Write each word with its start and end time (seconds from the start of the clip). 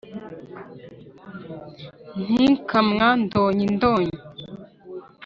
ntikamwa 2.31 3.07
donyi 3.31 3.65
donyi 3.81 4.17